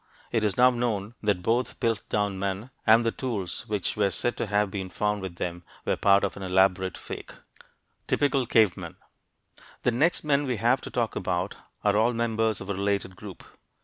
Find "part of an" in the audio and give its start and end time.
5.95-6.41